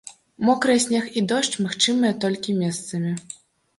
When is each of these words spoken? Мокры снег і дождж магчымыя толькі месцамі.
Мокры 0.47 0.77
снег 0.85 1.05
і 1.21 1.23
дождж 1.33 1.59
магчымыя 1.67 2.13
толькі 2.25 2.59
месцамі. 2.63 3.11